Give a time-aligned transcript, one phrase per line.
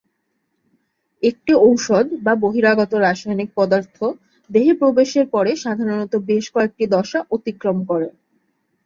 [1.23, 3.97] একটি ঔষধ বা বহিরাগত রাসায়নিক পদার্থ
[4.49, 8.07] দেহে প্রবেশের পরে সাধারণত বেশ কয়েকটি দশা অতিক্রম করে।